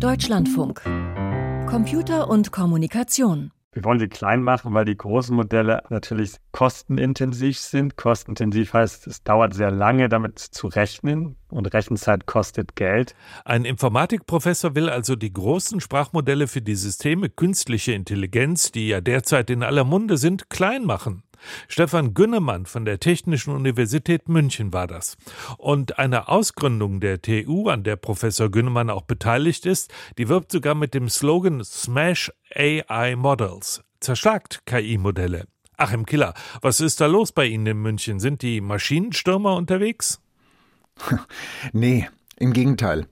Deutschlandfunk. 0.00 0.82
Computer 1.66 2.28
und 2.28 2.52
Kommunikation. 2.52 3.50
Wir 3.72 3.82
wollen 3.84 3.98
sie 3.98 4.08
klein 4.08 4.42
machen, 4.42 4.74
weil 4.74 4.84
die 4.84 4.96
großen 4.96 5.34
Modelle 5.34 5.82
natürlich 5.88 6.36
kostenintensiv 6.52 7.58
sind. 7.58 7.96
Kostenintensiv 7.96 8.74
heißt, 8.74 9.06
es 9.06 9.22
dauert 9.22 9.54
sehr 9.54 9.70
lange, 9.70 10.10
damit 10.10 10.38
zu 10.38 10.66
rechnen 10.66 11.36
und 11.48 11.72
Rechenzeit 11.72 12.26
kostet 12.26 12.76
Geld. 12.76 13.14
Ein 13.44 13.64
Informatikprofessor 13.64 14.74
will 14.74 14.90
also 14.90 15.16
die 15.16 15.32
großen 15.32 15.80
Sprachmodelle 15.80 16.46
für 16.46 16.62
die 16.62 16.74
Systeme 16.74 17.30
künstliche 17.30 17.92
Intelligenz, 17.92 18.72
die 18.72 18.88
ja 18.88 19.00
derzeit 19.00 19.48
in 19.48 19.62
aller 19.62 19.84
Munde 19.84 20.18
sind, 20.18 20.50
klein 20.50 20.84
machen. 20.84 21.22
Stefan 21.68 22.14
Günnemann 22.14 22.66
von 22.66 22.84
der 22.84 23.00
Technischen 23.00 23.54
Universität 23.54 24.28
München 24.28 24.72
war 24.72 24.86
das. 24.86 25.16
Und 25.58 25.98
eine 25.98 26.28
Ausgründung 26.28 27.00
der 27.00 27.22
TU, 27.22 27.68
an 27.68 27.84
der 27.84 27.96
Professor 27.96 28.50
Günnemann 28.50 28.90
auch 28.90 29.02
beteiligt 29.02 29.66
ist, 29.66 29.92
die 30.18 30.28
wirbt 30.28 30.52
sogar 30.52 30.74
mit 30.74 30.94
dem 30.94 31.08
Slogan 31.08 31.62
Smash 31.64 32.32
AI 32.54 33.16
Models. 33.16 33.82
Zerschlagt 34.00 34.66
KI-Modelle. 34.66 35.46
Achim 35.76 36.06
Killer, 36.06 36.34
was 36.62 36.80
ist 36.80 37.00
da 37.00 37.06
los 37.06 37.32
bei 37.32 37.46
Ihnen 37.46 37.66
in 37.66 37.82
München? 37.82 38.20
Sind 38.20 38.42
die 38.42 38.60
Maschinenstürmer 38.60 39.56
unterwegs? 39.56 40.20
nee, 41.72 42.08
im 42.36 42.52
Gegenteil. 42.52 43.06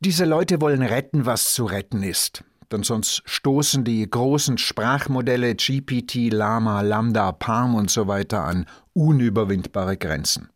Diese 0.00 0.26
Leute 0.26 0.60
wollen 0.60 0.82
retten, 0.82 1.24
was 1.24 1.54
zu 1.54 1.64
retten 1.64 2.02
ist 2.02 2.44
denn 2.72 2.82
sonst 2.82 3.22
stoßen 3.24 3.84
die 3.84 4.08
großen 4.08 4.58
Sprachmodelle 4.58 5.54
GPT, 5.54 6.32
Lama, 6.32 6.80
Lambda, 6.80 7.32
Palm 7.32 7.74
und 7.74 7.90
so 7.90 8.08
weiter 8.08 8.44
an 8.44 8.66
unüberwindbare 8.92 9.96
Grenzen. 9.96 10.48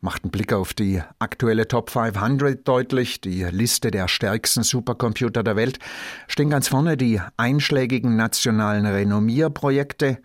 Macht 0.00 0.24
ein 0.24 0.30
Blick 0.30 0.52
auf 0.52 0.74
die 0.74 1.00
aktuelle 1.20 1.68
Top 1.68 1.90
500 1.90 2.66
deutlich, 2.66 3.20
die 3.20 3.44
Liste 3.44 3.92
der 3.92 4.08
stärksten 4.08 4.64
Supercomputer 4.64 5.44
der 5.44 5.54
Welt, 5.54 5.78
stehen 6.26 6.50
ganz 6.50 6.66
vorne. 6.66 6.96
Die 6.96 7.20
einschlägigen 7.36 8.16
nationalen 8.16 8.84
Renommierprojekte, 8.84 10.18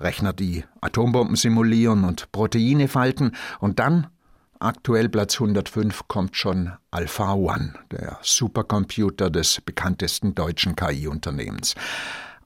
Rechner, 0.00 0.32
die 0.32 0.64
Atombomben 0.80 1.36
simulieren 1.36 2.02
und 2.02 2.32
Proteine 2.32 2.88
falten, 2.88 3.30
und 3.60 3.78
dann 3.78 4.08
Aktuell 4.62 5.08
Platz 5.08 5.40
105 5.40 6.06
kommt 6.06 6.36
schon 6.36 6.70
Alpha 6.90 7.32
One, 7.32 7.72
der 7.90 8.18
Supercomputer 8.20 9.30
des 9.30 9.62
bekanntesten 9.62 10.34
deutschen 10.34 10.76
KI-Unternehmens. 10.76 11.74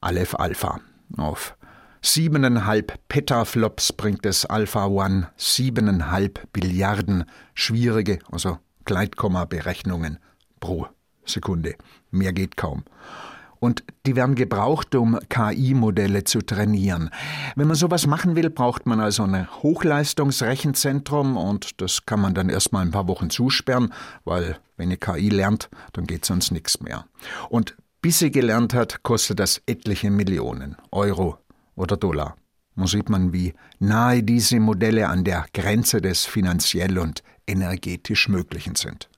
Aleph 0.01 0.37
Alpha. 0.37 0.79
Auf 1.17 1.57
siebeneinhalb 2.03 3.01
Petaflops 3.09 3.93
bringt 3.93 4.25
es 4.27 4.47
Alpha 4.47 4.87
One 4.87 5.29
siebeneinhalb 5.37 6.53
Billiarden 6.53 7.25
schwierige, 7.53 8.21
also 8.31 8.61
Gleitkomma-Berechnungen 8.85 10.21
pro 10.61 10.87
Sekunde. 11.25 11.75
Mehr 12.13 12.33
geht 12.33 12.57
kaum 12.57 12.85
und 13.65 13.83
die 14.05 14.15
werden 14.15 14.35
gebraucht, 14.35 14.95
um 14.95 15.19
KI-Modelle 15.31 16.25
zu 16.25 16.43
trainieren. 16.43 17.09
Wenn 17.57 17.67
man 17.67 17.77
sowas 17.77 18.07
machen 18.07 18.37
will, 18.37 18.51
braucht 18.51 18.85
man 18.85 19.01
also 19.01 19.23
ein 19.23 19.51
Hochleistungsrechenzentrum 19.63 21.39
und 21.39 21.81
das 21.81 22.05
kann 22.05 22.21
man 22.21 22.35
dann 22.35 22.51
erstmal 22.51 22.85
ein 22.85 22.91
paar 22.91 23.09
Wochen 23.09 23.31
zusperren, 23.31 23.95
weil 24.27 24.59
wenn 24.77 24.89
eine 24.89 24.99
KI 24.99 25.31
lernt, 25.31 25.71
dann 25.95 26.07
geht 26.07 26.27
sonst 26.27 26.51
nichts 26.51 26.81
mehr. 26.81 27.07
Und 27.49 27.75
bis 28.03 28.19
sie 28.19 28.31
gelernt 28.31 28.75
hat, 28.75 29.03
kostet 29.03 29.41
das 29.41 29.63
etliche 29.67 30.11
Millionen 30.11 30.77
Euro 30.91 31.39
oder 31.75 31.97
Dollar. 31.97 32.37
Man 32.75 32.87
sieht 32.87 33.09
man, 33.09 33.33
wie 33.33 33.55
nahe 33.79 34.23
diese 34.23 34.61
Modelle 34.61 35.09
an 35.09 35.25
der 35.25 35.47
Grenze 35.55 36.03
des 36.03 36.27
finanziell 36.27 36.99
und 36.99 37.23
energetisch 37.47 38.29
Möglichen 38.29 38.75
sind. 38.75 39.09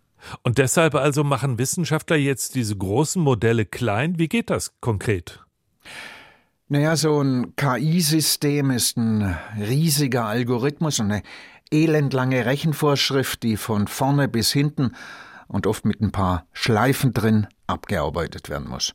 Und 0.42 0.58
deshalb 0.58 0.94
also 0.94 1.24
machen 1.24 1.58
Wissenschaftler 1.58 2.16
jetzt 2.16 2.54
diese 2.54 2.76
großen 2.76 3.22
Modelle 3.22 3.64
klein. 3.64 4.18
Wie 4.18 4.28
geht 4.28 4.50
das 4.50 4.72
konkret? 4.80 5.40
Naja, 6.68 6.96
so 6.96 7.22
ein 7.22 7.54
KI-System 7.54 8.70
ist 8.70 8.96
ein 8.96 9.36
riesiger 9.56 10.24
Algorithmus 10.24 10.98
und 10.98 11.12
eine 11.12 11.22
elendlange 11.70 12.44
Rechenvorschrift, 12.44 13.42
die 13.42 13.56
von 13.56 13.86
vorne 13.86 14.28
bis 14.28 14.52
hinten 14.52 14.92
und 15.48 15.66
oft 15.66 15.84
mit 15.84 16.00
ein 16.00 16.10
paar 16.10 16.46
Schleifen 16.52 17.12
drin 17.12 17.46
abgearbeitet 17.66 18.48
werden 18.48 18.68
muss. 18.68 18.94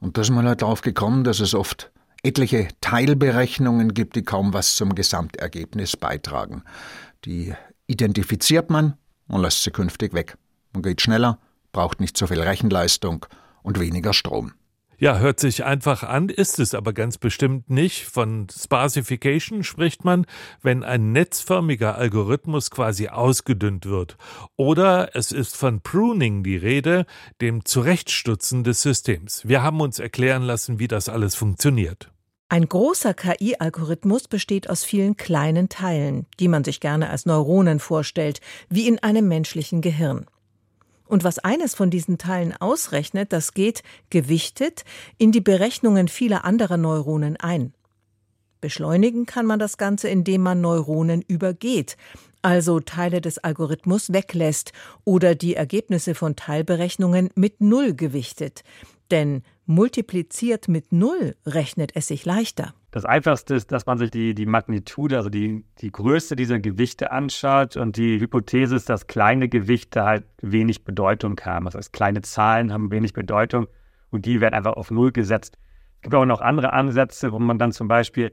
Und 0.00 0.16
da 0.16 0.22
ist 0.22 0.30
man 0.30 0.46
halt 0.46 0.62
darauf 0.62 0.80
gekommen, 0.80 1.24
dass 1.24 1.40
es 1.40 1.54
oft 1.54 1.90
etliche 2.22 2.68
Teilberechnungen 2.80 3.92
gibt, 3.92 4.16
die 4.16 4.22
kaum 4.22 4.54
was 4.54 4.74
zum 4.74 4.94
Gesamtergebnis 4.94 5.96
beitragen. 5.96 6.62
Die 7.24 7.54
identifiziert 7.86 8.70
man 8.70 8.94
und 9.28 9.42
lässt 9.42 9.62
sie 9.62 9.70
künftig 9.70 10.14
weg. 10.14 10.36
Man 10.74 10.82
geht 10.82 11.00
schneller, 11.00 11.38
braucht 11.72 12.00
nicht 12.00 12.18
so 12.18 12.26
viel 12.26 12.40
Rechenleistung 12.40 13.26
und 13.62 13.80
weniger 13.80 14.12
Strom. 14.12 14.52
Ja, 14.98 15.18
hört 15.18 15.40
sich 15.40 15.64
einfach 15.64 16.02
an, 16.02 16.28
ist 16.28 16.58
es 16.60 16.74
aber 16.74 16.92
ganz 16.92 17.18
bestimmt 17.18 17.68
nicht. 17.68 18.04
Von 18.04 18.46
Sparsification 18.50 19.64
spricht 19.64 20.04
man, 20.04 20.24
wenn 20.62 20.84
ein 20.84 21.12
netzförmiger 21.12 21.96
Algorithmus 21.96 22.70
quasi 22.70 23.08
ausgedünnt 23.08 23.86
wird. 23.86 24.16
Oder 24.56 25.16
es 25.16 25.32
ist 25.32 25.56
von 25.56 25.80
Pruning 25.80 26.44
die 26.44 26.56
Rede, 26.56 27.06
dem 27.40 27.64
Zurechtstutzen 27.64 28.62
des 28.62 28.82
Systems. 28.82 29.42
Wir 29.46 29.62
haben 29.62 29.80
uns 29.80 29.98
erklären 29.98 30.42
lassen, 30.42 30.78
wie 30.78 30.88
das 30.88 31.08
alles 31.08 31.34
funktioniert. 31.34 32.10
Ein 32.48 32.68
großer 32.68 33.14
KI-Algorithmus 33.14 34.28
besteht 34.28 34.70
aus 34.70 34.84
vielen 34.84 35.16
kleinen 35.16 35.68
Teilen, 35.68 36.26
die 36.38 36.46
man 36.46 36.62
sich 36.62 36.78
gerne 36.78 37.10
als 37.10 37.26
Neuronen 37.26 37.80
vorstellt, 37.80 38.40
wie 38.68 38.86
in 38.86 39.00
einem 39.00 39.26
menschlichen 39.26 39.80
Gehirn. 39.80 40.26
Und 41.06 41.24
was 41.24 41.38
eines 41.38 41.74
von 41.74 41.90
diesen 41.90 42.18
Teilen 42.18 42.54
ausrechnet, 42.56 43.32
das 43.32 43.52
geht 43.52 43.82
gewichtet 44.10 44.84
in 45.18 45.32
die 45.32 45.40
Berechnungen 45.40 46.08
vieler 46.08 46.44
anderer 46.44 46.76
Neuronen 46.76 47.36
ein. 47.36 47.74
Beschleunigen 48.60 49.26
kann 49.26 49.44
man 49.44 49.58
das 49.58 49.76
Ganze, 49.76 50.08
indem 50.08 50.40
man 50.40 50.62
Neuronen 50.62 51.20
übergeht, 51.20 51.98
also 52.40 52.80
Teile 52.80 53.20
des 53.20 53.38
Algorithmus 53.38 54.12
weglässt 54.12 54.72
oder 55.04 55.34
die 55.34 55.54
Ergebnisse 55.54 56.14
von 56.14 56.36
Teilberechnungen 56.36 57.30
mit 57.34 57.60
Null 57.60 57.94
gewichtet. 57.94 58.64
Denn 59.10 59.42
multipliziert 59.66 60.68
mit 60.68 60.92
Null 60.92 61.36
rechnet 61.44 61.92
es 61.94 62.08
sich 62.08 62.24
leichter. 62.24 62.74
Das 62.94 63.04
Einfachste 63.04 63.56
ist, 63.56 63.72
dass 63.72 63.86
man 63.86 63.98
sich 63.98 64.12
die, 64.12 64.36
die 64.36 64.46
Magnitude, 64.46 65.16
also 65.16 65.28
die, 65.28 65.64
die 65.80 65.90
Größe 65.90 66.36
dieser 66.36 66.60
Gewichte 66.60 67.10
anschaut. 67.10 67.76
Und 67.76 67.96
die 67.96 68.20
Hypothese 68.20 68.76
ist, 68.76 68.88
dass 68.88 69.08
kleine 69.08 69.48
Gewichte 69.48 70.04
halt 70.04 70.22
wenig 70.40 70.84
Bedeutung 70.84 71.36
haben. 71.44 71.64
Das 71.64 71.74
heißt, 71.74 71.92
kleine 71.92 72.22
Zahlen 72.22 72.72
haben 72.72 72.92
wenig 72.92 73.12
Bedeutung 73.12 73.66
und 74.10 74.26
die 74.26 74.40
werden 74.40 74.54
einfach 74.54 74.74
auf 74.74 74.92
Null 74.92 75.10
gesetzt. 75.10 75.58
Es 75.96 76.02
gibt 76.02 76.14
auch 76.14 76.24
noch 76.24 76.40
andere 76.40 76.72
Ansätze, 76.72 77.32
wo 77.32 77.40
man 77.40 77.58
dann 77.58 77.72
zum 77.72 77.88
Beispiel 77.88 78.30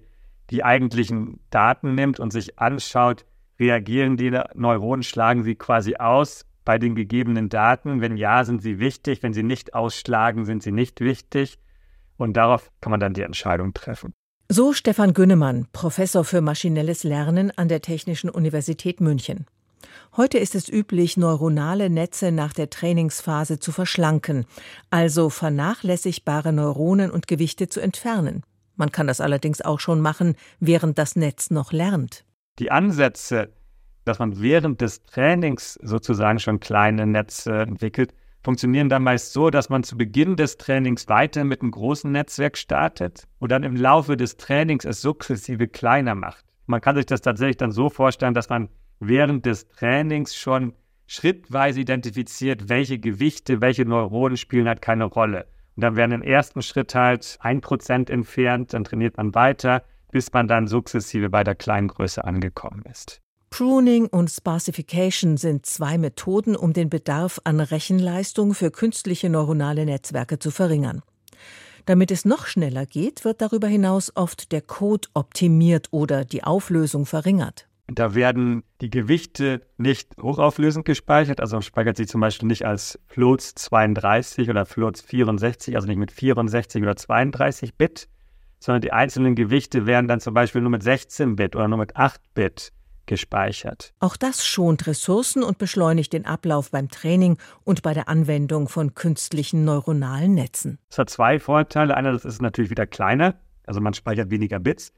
die 0.51 0.63
eigentlichen 0.63 1.39
Daten 1.49 1.95
nimmt 1.95 2.19
und 2.19 2.31
sich 2.31 2.59
anschaut, 2.59 3.25
reagieren 3.59 4.15
die 4.15 4.29
Neuronen, 4.53 5.01
schlagen 5.01 5.41
sie 5.41 5.55
quasi 5.55 5.95
aus 5.95 6.45
bei 6.65 6.77
den 6.77 6.93
gegebenen 6.93 7.49
Daten. 7.49 7.99
Wenn 7.99 8.15
ja, 8.15 8.43
sind 8.43 8.61
sie 8.61 8.77
wichtig. 8.77 9.23
Wenn 9.23 9.33
sie 9.33 9.41
nicht 9.41 9.73
ausschlagen, 9.73 10.45
sind 10.45 10.61
sie 10.61 10.71
nicht 10.71 11.01
wichtig. 11.01 11.57
Und 12.17 12.37
darauf 12.37 12.71
kann 12.79 12.91
man 12.91 12.99
dann 12.99 13.15
die 13.15 13.23
Entscheidung 13.23 13.73
treffen. 13.73 14.13
So 14.53 14.73
Stefan 14.73 15.13
Günnemann, 15.13 15.67
Professor 15.71 16.25
für 16.25 16.41
maschinelles 16.41 17.05
Lernen 17.05 17.57
an 17.57 17.69
der 17.69 17.79
Technischen 17.79 18.29
Universität 18.29 18.99
München. 18.99 19.45
Heute 20.17 20.39
ist 20.39 20.55
es 20.55 20.67
üblich, 20.67 21.15
neuronale 21.15 21.89
Netze 21.89 22.33
nach 22.33 22.51
der 22.51 22.69
Trainingsphase 22.69 23.59
zu 23.59 23.71
verschlanken, 23.71 24.45
also 24.89 25.29
vernachlässigbare 25.29 26.51
Neuronen 26.51 27.11
und 27.11 27.29
Gewichte 27.29 27.69
zu 27.69 27.79
entfernen. 27.79 28.43
Man 28.75 28.91
kann 28.91 29.07
das 29.07 29.21
allerdings 29.21 29.61
auch 29.61 29.79
schon 29.79 30.01
machen, 30.01 30.35
während 30.59 30.97
das 30.97 31.15
Netz 31.15 31.49
noch 31.49 31.71
lernt. 31.71 32.25
Die 32.59 32.71
Ansätze, 32.71 33.53
dass 34.03 34.19
man 34.19 34.41
während 34.41 34.81
des 34.81 35.01
Trainings 35.03 35.75
sozusagen 35.75 36.39
schon 36.39 36.59
kleine 36.59 37.07
Netze 37.07 37.53
entwickelt, 37.53 38.13
funktionieren 38.43 38.89
dann 38.89 39.03
meist 39.03 39.33
so, 39.33 39.49
dass 39.49 39.69
man 39.69 39.83
zu 39.83 39.97
Beginn 39.97 40.35
des 40.35 40.57
Trainings 40.57 41.07
weiter 41.07 41.43
mit 41.43 41.61
einem 41.61 41.71
großen 41.71 42.11
Netzwerk 42.11 42.57
startet 42.57 43.27
und 43.39 43.51
dann 43.51 43.63
im 43.63 43.75
Laufe 43.75 44.17
des 44.17 44.37
Trainings 44.37 44.85
es 44.85 45.01
sukzessive 45.01 45.67
kleiner 45.67 46.15
macht. 46.15 46.45
Man 46.65 46.81
kann 46.81 46.95
sich 46.95 47.05
das 47.05 47.21
tatsächlich 47.21 47.57
dann 47.57 47.71
so 47.71 47.89
vorstellen, 47.89 48.33
dass 48.33 48.49
man 48.49 48.69
während 48.99 49.45
des 49.45 49.67
Trainings 49.67 50.35
schon 50.35 50.73
schrittweise 51.07 51.81
identifiziert, 51.81 52.69
welche 52.69 52.97
Gewichte, 52.97 53.61
welche 53.61 53.85
Neuronen 53.85 54.37
spielen 54.37 54.67
halt 54.67 54.81
keine 54.81 55.05
Rolle. 55.05 55.47
Und 55.75 55.83
dann 55.83 55.95
werden 55.95 56.13
im 56.13 56.21
ersten 56.21 56.61
Schritt 56.61 56.95
halt 56.95 57.37
ein 57.41 57.61
Prozent 57.61 58.09
entfernt, 58.09 58.73
dann 58.73 58.83
trainiert 58.83 59.17
man 59.17 59.35
weiter, 59.35 59.83
bis 60.11 60.31
man 60.31 60.47
dann 60.47 60.67
sukzessive 60.67 61.29
bei 61.29 61.43
der 61.43 61.55
kleinen 61.55 61.87
Größe 61.87 62.23
angekommen 62.23 62.83
ist. 62.89 63.21
Pruning 63.51 64.07
und 64.07 64.29
Sparsification 64.31 65.35
sind 65.35 65.65
zwei 65.65 65.97
Methoden, 65.97 66.55
um 66.55 66.71
den 66.71 66.89
Bedarf 66.89 67.41
an 67.43 67.59
Rechenleistung 67.59 68.53
für 68.53 68.71
künstliche 68.71 69.29
neuronale 69.29 69.85
Netzwerke 69.85 70.39
zu 70.39 70.51
verringern. 70.51 71.01
Damit 71.85 72.11
es 72.11 72.23
noch 72.23 72.45
schneller 72.45 72.85
geht, 72.85 73.25
wird 73.25 73.41
darüber 73.41 73.67
hinaus 73.67 74.15
oft 74.15 74.53
der 74.53 74.61
Code 74.61 75.09
optimiert 75.13 75.89
oder 75.91 76.23
die 76.23 76.45
Auflösung 76.45 77.05
verringert. 77.05 77.67
Da 77.87 78.15
werden 78.15 78.63
die 78.79 78.89
Gewichte 78.89 79.61
nicht 79.77 80.15
hochauflösend 80.21 80.85
gespeichert, 80.85 81.41
also 81.41 81.59
speichert 81.59 81.97
sie 81.97 82.05
zum 82.05 82.21
Beispiel 82.21 82.47
nicht 82.47 82.65
als 82.65 82.97
Floats 83.07 83.53
32 83.55 84.49
oder 84.49 84.65
Floats 84.65 85.01
64, 85.01 85.75
also 85.75 85.89
nicht 85.89 85.97
mit 85.97 86.13
64 86.13 86.81
oder 86.81 86.95
32 86.95 87.75
Bit, 87.75 88.07
sondern 88.59 88.81
die 88.81 88.93
einzelnen 88.93 89.35
Gewichte 89.35 89.85
werden 89.85 90.07
dann 90.07 90.21
zum 90.21 90.33
Beispiel 90.33 90.61
nur 90.61 90.71
mit 90.71 90.83
16 90.83 91.35
Bit 91.35 91.57
oder 91.57 91.67
nur 91.67 91.79
mit 91.79 91.97
8 91.97 92.21
Bit 92.33 92.71
gespeichert. 93.11 93.93
Auch 93.99 94.15
das 94.15 94.45
schont 94.45 94.87
Ressourcen 94.87 95.43
und 95.43 95.57
beschleunigt 95.57 96.13
den 96.13 96.25
Ablauf 96.25 96.71
beim 96.71 96.87
Training 96.87 97.37
und 97.65 97.81
bei 97.81 97.93
der 97.93 98.07
Anwendung 98.07 98.69
von 98.69 98.93
künstlichen 98.93 99.65
neuronalen 99.65 100.33
Netzen. 100.33 100.79
Es 100.89 100.97
hat 100.97 101.09
zwei 101.09 101.37
Vorteile. 101.37 101.97
Einer, 101.97 102.13
das 102.13 102.23
ist 102.23 102.41
natürlich 102.41 102.71
wieder 102.71 102.87
kleiner, 102.87 103.35
also 103.65 103.81
man 103.81 103.93
speichert 103.93 104.31
weniger 104.31 104.59
Bits. 104.59 104.93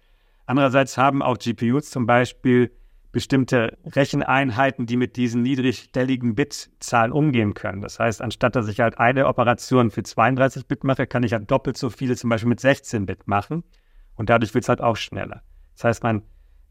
Andererseits 0.45 0.95
haben 0.95 1.23
auch 1.23 1.39
GPUs 1.39 1.89
zum 1.89 2.05
Beispiel 2.05 2.71
bestimmte 3.11 3.79
Recheneinheiten, 3.83 4.85
die 4.85 4.95
mit 4.95 5.15
diesen 5.15 5.41
niedrigstelligen 5.41 6.35
Bitzahlen 6.35 7.11
umgehen 7.11 7.55
können. 7.55 7.81
Das 7.81 7.97
heißt, 7.97 8.21
anstatt 8.21 8.55
dass 8.55 8.67
ich 8.67 8.79
halt 8.79 8.99
eine 8.99 9.25
Operation 9.25 9.89
für 9.89 10.03
32 10.03 10.67
Bit 10.67 10.83
mache, 10.83 11.07
kann 11.07 11.23
ich 11.23 11.33
halt 11.33 11.49
doppelt 11.49 11.77
so 11.77 11.89
viele 11.89 12.15
zum 12.15 12.29
Beispiel 12.29 12.49
mit 12.49 12.59
16 12.59 13.07
Bit 13.07 13.27
machen. 13.27 13.63
Und 14.13 14.29
dadurch 14.29 14.53
wird 14.53 14.65
es 14.65 14.69
halt 14.69 14.81
auch 14.81 14.97
schneller. 14.97 15.41
Das 15.73 15.85
heißt, 15.85 16.03
man 16.03 16.21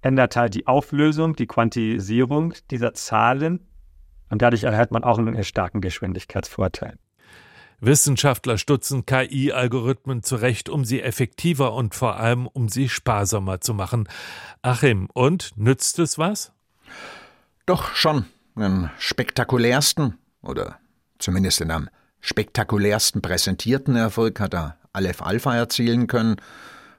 ändert 0.02 0.36
halt 0.36 0.54
die 0.54 0.66
Auflösung, 0.66 1.34
die 1.36 1.46
Quantisierung 1.46 2.54
dieser 2.70 2.92
Zahlen 2.92 3.66
und 4.28 4.42
dadurch 4.42 4.64
erhält 4.64 4.90
man 4.90 5.04
auch 5.04 5.18
einen 5.18 5.42
starken 5.44 5.80
Geschwindigkeitsvorteil. 5.80 6.98
Wissenschaftler 7.80 8.58
stutzen 8.58 9.06
KI-Algorithmen 9.06 10.22
zurecht, 10.22 10.68
um 10.68 10.84
sie 10.84 11.02
effektiver 11.02 11.74
und 11.74 11.94
vor 11.94 12.16
allem 12.16 12.46
um 12.46 12.68
sie 12.68 12.88
sparsamer 12.88 13.60
zu 13.60 13.74
machen. 13.74 14.08
Achim, 14.62 15.08
und 15.12 15.50
nützt 15.56 15.98
es 15.98 16.16
was? 16.16 16.52
Doch 17.66 17.94
schon. 17.94 18.26
Den 18.54 18.90
spektakulärsten 18.98 20.18
oder 20.42 20.78
zumindest 21.18 21.60
den 21.60 21.70
am 21.70 21.88
spektakulärsten 22.20 23.20
präsentierten 23.20 23.96
Erfolg 23.96 24.38
hat 24.38 24.54
er 24.54 24.76
Aleph 24.92 25.22
Alpha 25.22 25.54
erzielen 25.56 26.06
können 26.06 26.36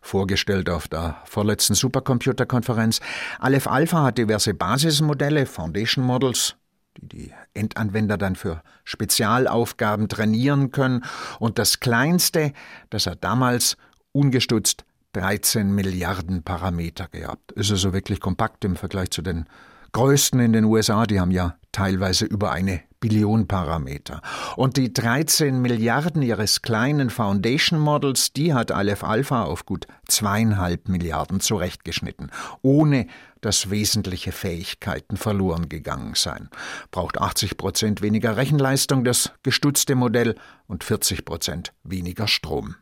vorgestellt 0.03 0.69
auf 0.69 0.87
der 0.87 1.17
vorletzten 1.25 1.73
Supercomputerkonferenz. 1.73 2.99
Aleph 3.39 3.67
Alpha 3.67 4.03
hat 4.03 4.19
diverse 4.19 4.53
Basismodelle, 4.53 5.47
Foundation 5.47 6.05
Models, 6.05 6.55
die 6.97 7.07
die 7.07 7.33
Endanwender 7.53 8.17
dann 8.17 8.35
für 8.35 8.61
Spezialaufgaben 8.83 10.09
trainieren 10.09 10.71
können. 10.71 11.03
Und 11.39 11.57
das 11.57 11.79
kleinste, 11.79 12.53
das 12.91 13.07
hat 13.07 13.23
damals 13.23 13.77
ungestutzt 14.11 14.85
13 15.13 15.73
Milliarden 15.73 16.43
Parameter 16.43 17.07
gehabt. 17.07 17.51
Ist 17.53 17.71
also 17.71 17.93
wirklich 17.93 18.19
kompakt 18.19 18.65
im 18.65 18.75
Vergleich 18.75 19.11
zu 19.11 19.21
den 19.21 19.45
größten 19.93 20.39
in 20.39 20.53
den 20.53 20.65
USA, 20.65 21.05
die 21.05 21.19
haben 21.19 21.31
ja 21.31 21.55
teilweise 21.71 22.25
über 22.25 22.51
eine 22.51 22.81
Billion 23.03 23.49
Parameter. 23.49 24.21
Und 24.55 24.77
die 24.77 24.93
13 24.93 25.61
Milliarden 25.61 26.21
ihres 26.21 26.61
kleinen 26.61 27.09
Foundation 27.09 27.77
Models, 27.77 28.31
die 28.31 28.53
hat 28.53 28.71
Aleph 28.71 29.03
Alpha 29.03 29.43
auf 29.43 29.65
gut 29.65 29.87
zweieinhalb 30.07 30.87
Milliarden 30.87 31.41
zurechtgeschnitten, 31.41 32.31
ohne 32.61 33.07
dass 33.41 33.69
wesentliche 33.69 34.31
Fähigkeiten 34.31 35.17
verloren 35.17 35.67
gegangen 35.67 36.13
seien. 36.15 36.47
Braucht 36.91 37.19
80 37.19 37.57
Prozent 37.57 38.01
weniger 38.01 38.37
Rechenleistung 38.37 39.03
das 39.03 39.33
gestutzte 39.43 39.95
Modell 39.95 40.35
und 40.67 40.85
40 40.85 41.25
Prozent 41.25 41.73
weniger 41.83 42.29
Strom. 42.29 42.75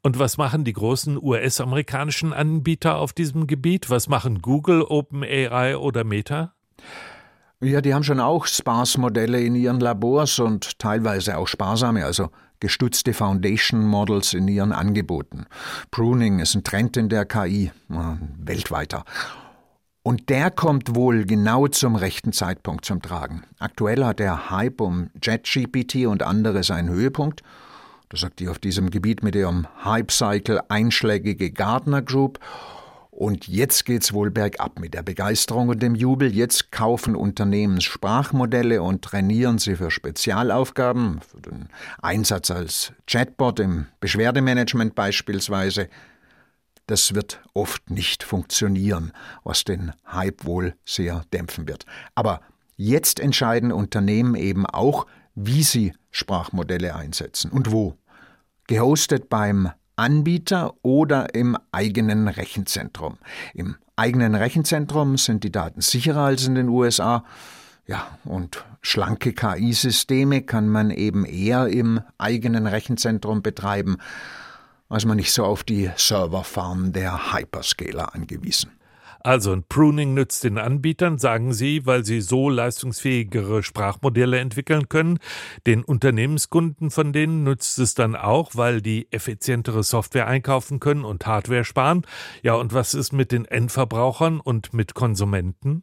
Und 0.00 0.20
was 0.20 0.36
machen 0.36 0.62
die 0.62 0.74
großen 0.74 1.20
US-amerikanischen 1.20 2.32
Anbieter 2.32 2.98
auf 2.98 3.12
diesem 3.12 3.48
Gebiet? 3.48 3.90
Was 3.90 4.08
machen 4.08 4.42
Google, 4.42 4.82
OpenAI 4.82 5.76
oder 5.76 6.04
Meta? 6.04 6.54
Ja, 7.62 7.82
die 7.82 7.92
haben 7.92 8.04
schon 8.04 8.20
auch 8.20 8.46
Sparse-Modelle 8.46 9.38
in 9.38 9.54
ihren 9.54 9.80
Labors 9.80 10.38
und 10.38 10.78
teilweise 10.78 11.36
auch 11.36 11.46
sparsame, 11.46 12.06
also 12.06 12.30
gestutzte 12.58 13.12
Foundation 13.12 13.86
Models 13.86 14.32
in 14.32 14.48
ihren 14.48 14.72
Angeboten. 14.72 15.44
Pruning 15.90 16.38
ist 16.38 16.54
ein 16.54 16.64
Trend 16.64 16.96
in 16.96 17.10
der 17.10 17.26
KI, 17.26 17.70
weltweiter. 18.38 19.04
Und 20.02 20.30
der 20.30 20.50
kommt 20.50 20.94
wohl 20.94 21.26
genau 21.26 21.66
zum 21.68 21.96
rechten 21.96 22.32
Zeitpunkt 22.32 22.86
zum 22.86 23.02
Tragen. 23.02 23.42
Aktuell 23.58 24.06
hat 24.06 24.20
der 24.20 24.50
Hype 24.50 24.80
um 24.80 25.10
JetGPT 25.22 26.06
und 26.06 26.22
andere 26.22 26.62
seinen 26.62 26.88
Höhepunkt. 26.88 27.42
Das 28.08 28.20
sagt 28.20 28.40
die 28.40 28.48
auf 28.48 28.58
diesem 28.58 28.88
Gebiet 28.88 29.22
mit 29.22 29.34
ihrem 29.34 29.66
Hype-Cycle 29.84 30.62
einschlägige 30.68 31.50
Gardner 31.50 32.00
Group. 32.00 32.38
Und 33.20 33.48
jetzt 33.48 33.84
geht's 33.84 34.14
wohl 34.14 34.30
bergab 34.30 34.78
mit 34.80 34.94
der 34.94 35.02
Begeisterung 35.02 35.68
und 35.68 35.82
dem 35.82 35.94
Jubel. 35.94 36.34
Jetzt 36.34 36.72
kaufen 36.72 37.14
Unternehmen 37.14 37.82
Sprachmodelle 37.82 38.80
und 38.80 39.02
trainieren 39.02 39.58
sie 39.58 39.76
für 39.76 39.90
Spezialaufgaben, 39.90 41.20
für 41.20 41.42
den 41.42 41.68
Einsatz 42.00 42.50
als 42.50 42.94
Chatbot 43.06 43.60
im 43.60 43.84
Beschwerdemanagement 44.00 44.94
beispielsweise. 44.94 45.90
Das 46.86 47.14
wird 47.14 47.42
oft 47.52 47.90
nicht 47.90 48.22
funktionieren, 48.22 49.12
was 49.44 49.64
den 49.64 49.92
Hype 50.10 50.46
wohl 50.46 50.74
sehr 50.86 51.26
dämpfen 51.30 51.68
wird. 51.68 51.84
Aber 52.14 52.40
jetzt 52.78 53.20
entscheiden 53.20 53.70
Unternehmen 53.70 54.34
eben 54.34 54.64
auch, 54.64 55.06
wie 55.34 55.62
sie 55.62 55.92
Sprachmodelle 56.10 56.96
einsetzen 56.96 57.50
und 57.50 57.70
wo. 57.70 57.98
Gehostet 58.66 59.28
beim 59.28 59.72
Anbieter 60.00 60.72
oder 60.80 61.34
im 61.34 61.58
eigenen 61.72 62.26
Rechenzentrum. 62.26 63.18
Im 63.52 63.76
eigenen 63.96 64.34
Rechenzentrum 64.34 65.18
sind 65.18 65.44
die 65.44 65.52
Daten 65.52 65.82
sicherer 65.82 66.22
als 66.22 66.46
in 66.46 66.54
den 66.54 66.70
USA. 66.70 67.22
Ja, 67.86 68.06
und 68.24 68.64
schlanke 68.80 69.34
KI-Systeme 69.34 70.40
kann 70.40 70.70
man 70.70 70.90
eben 70.90 71.26
eher 71.26 71.66
im 71.66 72.00
eigenen 72.16 72.66
Rechenzentrum 72.66 73.42
betreiben, 73.42 73.98
als 74.88 75.04
man 75.04 75.18
nicht 75.18 75.34
so 75.34 75.44
auf 75.44 75.64
die 75.64 75.90
Serverfarm 75.96 76.92
der 76.92 77.34
Hyperscaler 77.34 78.14
angewiesen. 78.14 78.70
Also 79.22 79.52
ein 79.52 79.64
Pruning 79.64 80.14
nützt 80.14 80.44
den 80.44 80.58
Anbietern, 80.58 81.18
sagen 81.18 81.52
sie, 81.52 81.84
weil 81.86 82.04
sie 82.04 82.20
so 82.20 82.48
leistungsfähigere 82.48 83.62
Sprachmodelle 83.62 84.38
entwickeln 84.38 84.88
können. 84.88 85.18
Den 85.66 85.84
Unternehmenskunden 85.84 86.90
von 86.90 87.12
denen 87.12 87.44
nützt 87.44 87.78
es 87.78 87.94
dann 87.94 88.16
auch, 88.16 88.52
weil 88.54 88.80
die 88.80 89.12
effizientere 89.12 89.82
Software 89.82 90.26
einkaufen 90.26 90.80
können 90.80 91.04
und 91.04 91.26
Hardware 91.26 91.64
sparen. 91.64 92.06
Ja, 92.42 92.54
und 92.54 92.72
was 92.72 92.94
ist 92.94 93.12
mit 93.12 93.30
den 93.30 93.44
Endverbrauchern 93.44 94.40
und 94.40 94.72
mit 94.72 94.94
Konsumenten? 94.94 95.82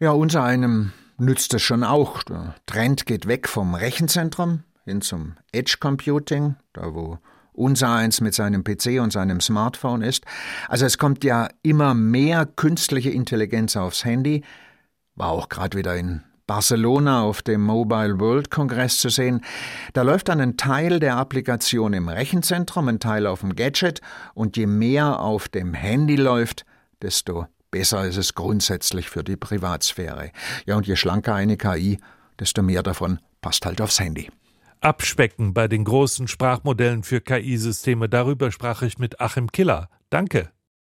Ja, 0.00 0.10
unser 0.10 0.42
einem 0.42 0.92
nützt 1.18 1.54
es 1.54 1.62
schon 1.62 1.84
auch. 1.84 2.24
Der 2.24 2.56
Trend 2.66 3.06
geht 3.06 3.28
weg 3.28 3.48
vom 3.48 3.74
Rechenzentrum 3.74 4.64
hin 4.84 5.00
zum 5.00 5.36
Edge 5.52 5.76
Computing, 5.80 6.56
da 6.72 6.94
wo 6.94 7.18
unser 7.54 7.90
eins 7.94 8.20
mit 8.20 8.34
seinem 8.34 8.64
PC 8.64 9.00
und 9.00 9.12
seinem 9.12 9.40
Smartphone 9.40 10.02
ist. 10.02 10.24
Also 10.68 10.84
es 10.84 10.98
kommt 10.98 11.24
ja 11.24 11.48
immer 11.62 11.94
mehr 11.94 12.46
künstliche 12.46 13.10
Intelligenz 13.10 13.76
aufs 13.76 14.04
Handy. 14.04 14.44
War 15.14 15.30
auch 15.30 15.48
gerade 15.48 15.78
wieder 15.78 15.96
in 15.96 16.22
Barcelona 16.46 17.22
auf 17.22 17.40
dem 17.40 17.62
Mobile 17.62 18.20
World 18.20 18.50
Kongress 18.50 18.98
zu 18.98 19.08
sehen. 19.08 19.40
Da 19.94 20.02
läuft 20.02 20.28
dann 20.28 20.40
ein 20.40 20.56
Teil 20.56 21.00
der 21.00 21.16
Applikation 21.16 21.94
im 21.94 22.08
Rechenzentrum, 22.08 22.88
ein 22.88 23.00
Teil 23.00 23.26
auf 23.26 23.40
dem 23.40 23.56
Gadget 23.56 24.00
und 24.34 24.56
je 24.56 24.66
mehr 24.66 25.20
auf 25.20 25.48
dem 25.48 25.72
Handy 25.72 26.16
läuft, 26.16 26.66
desto 27.00 27.46
besser 27.70 28.04
ist 28.04 28.18
es 28.18 28.34
grundsätzlich 28.34 29.08
für 29.08 29.24
die 29.24 29.36
Privatsphäre. 29.36 30.30
Ja, 30.66 30.76
und 30.76 30.86
je 30.86 30.96
schlanker 30.96 31.34
eine 31.34 31.56
KI, 31.56 31.98
desto 32.38 32.62
mehr 32.62 32.82
davon 32.82 33.20
passt 33.40 33.64
halt 33.64 33.80
aufs 33.80 34.00
Handy. 34.00 34.28
Abspecken 34.84 35.54
bei 35.54 35.66
den 35.66 35.84
großen 35.84 36.28
Sprachmodellen 36.28 37.04
für 37.04 37.22
KI-Systeme. 37.22 38.10
Darüber 38.10 38.52
sprach 38.52 38.82
ich 38.82 38.98
mit 38.98 39.18
Achim 39.18 39.50
Killer. 39.50 39.88
Danke. 40.10 40.50